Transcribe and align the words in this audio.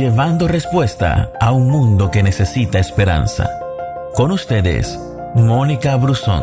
llevando 0.00 0.48
respuesta 0.48 1.30
a 1.38 1.52
un 1.52 1.68
mundo 1.68 2.10
que 2.10 2.22
necesita 2.22 2.78
esperanza. 2.78 3.50
Con 4.14 4.32
ustedes, 4.32 4.98
Mónica 5.34 5.94
Brusón. 5.96 6.42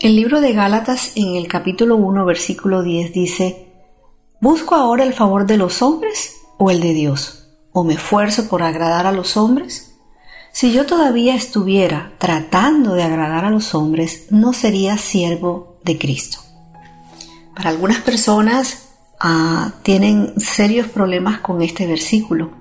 El 0.00 0.16
libro 0.16 0.40
de 0.40 0.52
Gálatas 0.54 1.12
en 1.14 1.36
el 1.36 1.46
capítulo 1.46 1.94
1 1.94 2.24
versículo 2.24 2.82
10 2.82 3.12
dice, 3.12 3.72
¿Busco 4.40 4.74
ahora 4.74 5.04
el 5.04 5.12
favor 5.12 5.46
de 5.46 5.56
los 5.56 5.82
hombres 5.82 6.34
o 6.58 6.72
el 6.72 6.80
de 6.80 6.94
Dios? 6.94 7.48
¿O 7.70 7.84
me 7.84 7.94
esfuerzo 7.94 8.48
por 8.48 8.64
agradar 8.64 9.06
a 9.06 9.12
los 9.12 9.36
hombres? 9.36 9.93
Si 10.54 10.70
yo 10.70 10.86
todavía 10.86 11.34
estuviera 11.34 12.12
tratando 12.18 12.94
de 12.94 13.02
agradar 13.02 13.44
a 13.44 13.50
los 13.50 13.74
hombres, 13.74 14.26
no 14.30 14.52
sería 14.52 14.96
siervo 14.98 15.80
de 15.82 15.98
Cristo. 15.98 16.38
Para 17.56 17.70
algunas 17.70 17.98
personas 18.02 18.90
ah, 19.18 19.72
tienen 19.82 20.38
serios 20.38 20.86
problemas 20.86 21.40
con 21.40 21.60
este 21.60 21.88
versículo, 21.88 22.52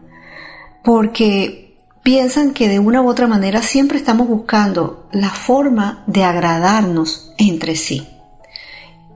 porque 0.84 1.78
piensan 2.02 2.54
que 2.54 2.68
de 2.68 2.80
una 2.80 3.04
u 3.04 3.08
otra 3.08 3.28
manera 3.28 3.62
siempre 3.62 4.00
estamos 4.00 4.28
buscando 4.28 5.08
la 5.12 5.30
forma 5.30 6.04
de 6.08 6.24
agradarnos 6.24 7.32
entre 7.38 7.76
sí. 7.76 8.08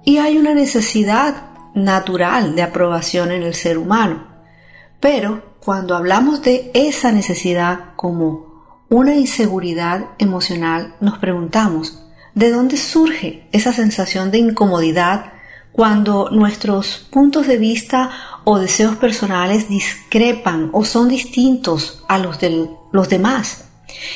Y 0.05 0.19
hay 0.19 0.37
una 0.37 0.53
necesidad 0.53 1.47
natural 1.73 2.55
de 2.55 2.61
aprobación 2.61 3.31
en 3.31 3.41
el 3.41 3.55
ser 3.55 3.79
humano. 3.79 4.27
Pero 4.99 5.57
cuando 5.65 5.95
hablamos 5.95 6.43
de 6.43 6.69
esa 6.75 7.11
necesidad 7.11 7.95
como 7.95 8.46
una 8.89 9.15
inseguridad 9.15 10.05
emocional, 10.17 10.95
nos 11.01 11.17
preguntamos, 11.17 12.03
¿de 12.33 12.51
dónde 12.51 12.77
surge 12.77 13.47
esa 13.51 13.73
sensación 13.73 14.31
de 14.31 14.37
incomodidad 14.37 15.33
cuando 15.73 16.29
nuestros 16.31 17.07
puntos 17.11 17.47
de 17.47 17.57
vista 17.57 18.09
o 18.45 18.59
deseos 18.59 18.95
personales 18.95 19.67
discrepan 19.67 20.69
o 20.71 20.85
son 20.85 21.09
distintos 21.09 22.03
a 22.07 22.17
los 22.17 22.39
de 22.39 22.69
los 22.91 23.09
demás? 23.09 23.65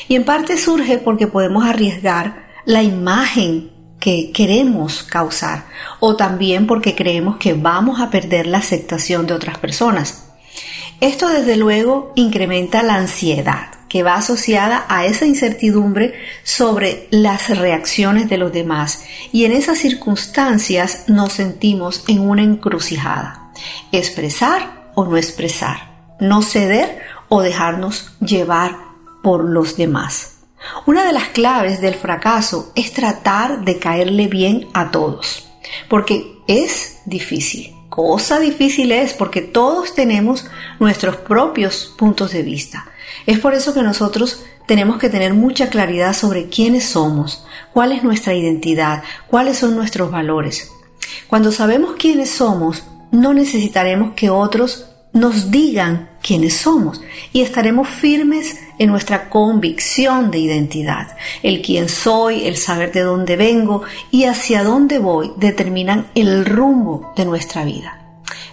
Y 0.08 0.16
en 0.16 0.24
parte 0.24 0.58
surge 0.58 0.98
porque 1.00 1.28
podemos 1.28 1.66
arriesgar 1.66 2.48
la 2.66 2.82
imagen 2.82 3.72
que 4.00 4.32
queremos 4.32 5.04
causar 5.04 5.66
o 6.00 6.16
también 6.16 6.66
porque 6.66 6.96
creemos 6.96 7.38
que 7.38 7.54
vamos 7.54 8.00
a 8.00 8.10
perder 8.10 8.48
la 8.48 8.60
aceptación 8.60 9.28
de 9.28 9.34
otras 9.34 9.58
personas. 9.58 10.31
Esto 11.02 11.30
desde 11.30 11.58
luego 11.58 12.14
incrementa 12.16 12.84
la 12.84 12.94
ansiedad 12.94 13.72
que 13.90 14.04
va 14.04 14.14
asociada 14.14 14.86
a 14.88 15.08
esa 15.08 15.26
incertidumbre 15.26 16.14
sobre 16.44 17.08
las 17.10 17.50
reacciones 17.58 18.30
de 18.30 18.38
los 18.38 18.54
demás 18.54 19.04
y 19.32 19.46
en 19.46 19.52
esas 19.52 19.80
circunstancias 19.80 21.06
nos 21.08 21.34
sentimos 21.34 22.04
en 22.08 22.20
una 22.20 22.44
encrucijada. 22.44 23.52
Expresar 23.92 24.92
o 24.94 25.06
no 25.06 25.18
expresar, 25.18 26.16
no 26.20 26.44
ceder 26.44 27.02
o 27.30 27.42
dejarnos 27.42 28.14
llevar 28.20 28.78
por 29.24 29.44
los 29.44 29.78
demás. 29.78 30.38
Una 30.86 31.04
de 31.04 31.14
las 31.14 31.30
claves 31.30 31.82
del 31.82 31.96
fracaso 31.96 32.72
es 32.76 32.94
tratar 32.94 33.66
de 33.66 33.80
caerle 33.80 34.28
bien 34.28 34.68
a 34.74 34.92
todos, 34.92 35.50
porque 35.90 36.38
es 36.48 37.00
difícil. 37.06 37.81
Cosa 37.92 38.40
difícil 38.40 38.94
es 38.94 39.12
porque 39.12 39.42
todos 39.42 39.94
tenemos 39.94 40.46
nuestros 40.80 41.18
propios 41.18 41.94
puntos 41.98 42.32
de 42.32 42.42
vista. 42.42 42.86
Es 43.26 43.38
por 43.38 43.54
eso 43.54 43.74
que 43.74 43.82
nosotros 43.82 44.46
tenemos 44.66 44.98
que 44.98 45.10
tener 45.10 45.34
mucha 45.34 45.70
claridad 45.70 46.14
sobre 46.14 46.48
quiénes 46.48 46.86
somos, 46.86 47.46
cuál 47.74 47.92
es 47.92 48.02
nuestra 48.02 48.34
identidad, 48.34 49.04
cuáles 49.28 49.58
son 49.58 49.76
nuestros 49.76 50.10
valores. 50.10 50.72
Cuando 51.28 51.52
sabemos 51.52 51.96
quiénes 52.00 52.30
somos, 52.30 52.86
no 53.12 53.34
necesitaremos 53.34 54.14
que 54.14 54.30
otros 54.30 54.86
nos 55.12 55.52
digan 55.52 56.11
quiénes 56.22 56.58
somos 56.58 57.02
y 57.34 57.42
estaremos 57.42 57.88
firmes 57.88 58.58
en 58.78 58.90
nuestra 58.90 59.30
convicción 59.30 60.32
de 60.32 60.40
identidad. 60.40 61.16
El 61.44 61.62
quién 61.62 61.90
soy, 61.90 62.48
el 62.48 62.58
saber 62.58 62.92
de 62.92 63.02
dónde 63.02 63.36
vengo 63.36 63.84
y 64.12 64.26
hacia 64.26 64.64
dónde 64.64 65.00
voy 65.00 65.32
determinan 65.38 66.08
el 66.16 66.46
rumbo 66.46 67.14
de 67.16 67.26
nuestra 67.26 67.66
vida. 67.66 68.00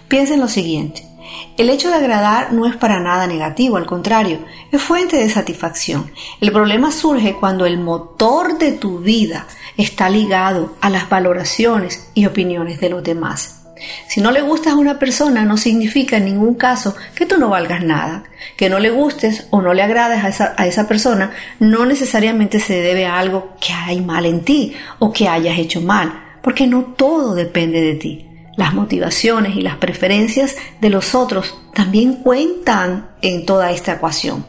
Piensen 0.07 0.39
lo 0.39 0.47
siguiente. 0.47 1.09
El 1.57 1.69
hecho 1.69 1.89
de 1.89 1.95
agradar 1.95 2.53
no 2.53 2.65
es 2.65 2.75
para 2.75 2.99
nada 2.99 3.27
negativo, 3.27 3.77
al 3.77 3.85
contrario, 3.85 4.39
es 4.71 4.81
fuente 4.81 5.17
de 5.17 5.29
satisfacción. 5.29 6.11
El 6.41 6.51
problema 6.51 6.91
surge 6.91 7.35
cuando 7.35 7.65
el 7.65 7.77
motor 7.77 8.57
de 8.57 8.71
tu 8.71 8.99
vida 8.99 9.45
está 9.77 10.09
ligado 10.09 10.75
a 10.81 10.89
las 10.89 11.09
valoraciones 11.09 12.09
y 12.13 12.25
opiniones 12.25 12.79
de 12.79 12.89
los 12.89 13.03
demás. 13.03 13.58
Si 14.07 14.21
no 14.21 14.31
le 14.31 14.41
gustas 14.41 14.73
a 14.73 14.77
una 14.77 14.99
persona 14.99 15.45
no 15.45 15.57
significa 15.57 16.17
en 16.17 16.25
ningún 16.25 16.55
caso 16.55 16.95
que 17.15 17.25
tú 17.25 17.37
no 17.37 17.49
valgas 17.49 17.83
nada. 17.83 18.23
Que 18.57 18.69
no 18.69 18.79
le 18.79 18.89
gustes 18.89 19.47
o 19.49 19.61
no 19.61 19.73
le 19.73 19.83
agrades 19.83 20.23
a 20.23 20.29
esa, 20.29 20.55
a 20.57 20.67
esa 20.67 20.87
persona 20.87 21.31
no 21.59 21.85
necesariamente 21.85 22.59
se 22.59 22.81
debe 22.81 23.05
a 23.05 23.19
algo 23.19 23.55
que 23.59 23.73
hay 23.73 24.01
mal 24.01 24.25
en 24.25 24.41
ti 24.43 24.73
o 24.99 25.11
que 25.11 25.27
hayas 25.27 25.57
hecho 25.57 25.81
mal, 25.81 26.37
porque 26.41 26.67
no 26.67 26.93
todo 26.97 27.35
depende 27.35 27.81
de 27.81 27.95
ti. 27.95 28.25
Las 28.55 28.73
motivaciones 28.73 29.55
y 29.55 29.61
las 29.61 29.77
preferencias 29.77 30.55
de 30.81 30.89
los 30.89 31.15
otros 31.15 31.57
también 31.73 32.15
cuentan 32.15 33.11
en 33.21 33.45
toda 33.45 33.71
esta 33.71 33.93
ecuación. 33.93 34.45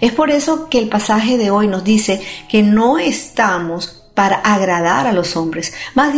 Es 0.00 0.12
por 0.12 0.30
eso 0.30 0.68
que 0.68 0.78
el 0.78 0.88
pasaje 0.88 1.38
de 1.38 1.50
hoy 1.50 1.68
nos 1.68 1.84
dice 1.84 2.20
que 2.48 2.62
no 2.62 2.98
estamos 2.98 3.95
para 4.16 4.36
agradar 4.36 5.06
a 5.06 5.12
los 5.12 5.36
hombres. 5.36 5.74
Más, 5.94 6.14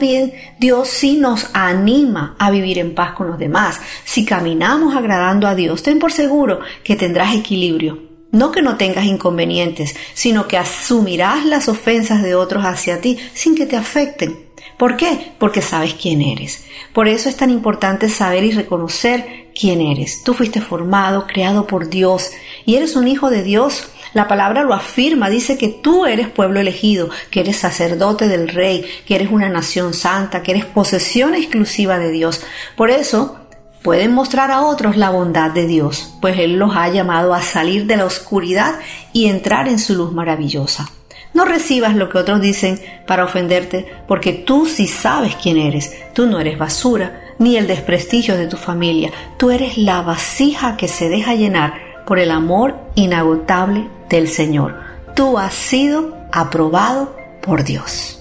bien, 0.00 0.32
Dios 0.58 0.88
sí 0.88 1.18
nos 1.18 1.50
anima 1.52 2.34
a 2.38 2.50
vivir 2.50 2.78
en 2.78 2.94
paz 2.94 3.12
con 3.12 3.28
los 3.28 3.38
demás. 3.38 3.78
Si 4.04 4.24
caminamos 4.24 4.96
agradando 4.96 5.46
a 5.46 5.54
Dios, 5.54 5.82
ten 5.82 5.98
por 5.98 6.12
seguro 6.12 6.60
que 6.82 6.96
tendrás 6.96 7.36
equilibrio. 7.36 8.08
No 8.32 8.50
que 8.50 8.62
no 8.62 8.78
tengas 8.78 9.04
inconvenientes, 9.04 9.94
sino 10.14 10.48
que 10.48 10.56
asumirás 10.56 11.44
las 11.44 11.68
ofensas 11.68 12.22
de 12.22 12.34
otros 12.34 12.64
hacia 12.64 13.02
ti 13.02 13.18
sin 13.34 13.54
que 13.54 13.66
te 13.66 13.76
afecten. 13.76 14.46
¿Por 14.78 14.96
qué? 14.96 15.32
Porque 15.38 15.60
sabes 15.60 15.92
quién 15.92 16.22
eres. 16.22 16.64
Por 16.94 17.06
eso 17.06 17.28
es 17.28 17.36
tan 17.36 17.50
importante 17.50 18.08
saber 18.08 18.44
y 18.44 18.52
reconocer 18.52 19.50
quién 19.54 19.82
eres. 19.82 20.22
Tú 20.24 20.32
fuiste 20.32 20.62
formado, 20.62 21.26
creado 21.26 21.66
por 21.66 21.90
Dios 21.90 22.30
y 22.64 22.76
eres 22.76 22.96
un 22.96 23.08
hijo 23.08 23.28
de 23.28 23.42
Dios 23.42 23.90
la 24.12 24.26
palabra 24.26 24.62
lo 24.62 24.74
afirma, 24.74 25.30
dice 25.30 25.56
que 25.56 25.68
tú 25.68 26.06
eres 26.06 26.28
pueblo 26.28 26.60
elegido, 26.60 27.10
que 27.30 27.40
eres 27.40 27.58
sacerdote 27.58 28.26
del 28.26 28.48
rey, 28.48 28.84
que 29.06 29.14
eres 29.14 29.30
una 29.30 29.48
nación 29.48 29.94
santa, 29.94 30.42
que 30.42 30.50
eres 30.50 30.64
posesión 30.64 31.34
exclusiva 31.34 31.98
de 31.98 32.10
Dios. 32.10 32.42
Por 32.76 32.90
eso, 32.90 33.36
pueden 33.82 34.12
mostrar 34.12 34.50
a 34.50 34.62
otros 34.62 34.96
la 34.96 35.10
bondad 35.10 35.52
de 35.52 35.66
Dios, 35.66 36.14
pues 36.20 36.38
Él 36.38 36.54
los 36.54 36.74
ha 36.76 36.88
llamado 36.88 37.34
a 37.34 37.42
salir 37.42 37.86
de 37.86 37.96
la 37.96 38.04
oscuridad 38.04 38.80
y 39.12 39.26
entrar 39.26 39.68
en 39.68 39.78
su 39.78 39.94
luz 39.94 40.12
maravillosa. 40.12 40.90
No 41.32 41.44
recibas 41.44 41.94
lo 41.94 42.08
que 42.08 42.18
otros 42.18 42.40
dicen 42.40 42.80
para 43.06 43.24
ofenderte, 43.24 43.86
porque 44.08 44.32
tú 44.32 44.66
sí 44.66 44.88
sabes 44.88 45.36
quién 45.36 45.58
eres. 45.58 45.94
Tú 46.12 46.26
no 46.26 46.40
eres 46.40 46.58
basura, 46.58 47.20
ni 47.38 47.56
el 47.56 47.68
desprestigio 47.68 48.36
de 48.36 48.48
tu 48.48 48.56
familia. 48.56 49.12
Tú 49.36 49.52
eres 49.52 49.78
la 49.78 50.02
vasija 50.02 50.76
que 50.76 50.88
se 50.88 51.08
deja 51.08 51.36
llenar 51.36 51.89
por 52.10 52.18
el 52.18 52.32
amor 52.32 52.74
inagotable 52.96 53.88
del 54.08 54.26
Señor. 54.26 54.74
Tú 55.14 55.38
has 55.38 55.54
sido 55.54 56.16
aprobado 56.32 57.14
por 57.40 57.62
Dios. 57.62 58.20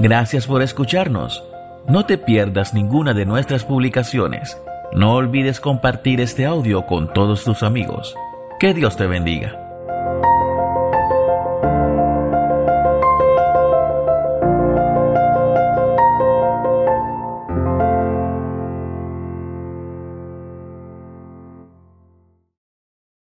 Gracias 0.00 0.48
por 0.48 0.62
escucharnos. 0.62 1.44
No 1.86 2.06
te 2.06 2.18
pierdas 2.18 2.74
ninguna 2.74 3.14
de 3.14 3.24
nuestras 3.24 3.64
publicaciones. 3.64 4.58
No 4.92 5.14
olvides 5.14 5.60
compartir 5.60 6.20
este 6.20 6.44
audio 6.44 6.84
con 6.84 7.12
todos 7.12 7.44
tus 7.44 7.62
amigos. 7.62 8.16
Que 8.58 8.74
Dios 8.74 8.96
te 8.96 9.06
bendiga. 9.06 9.63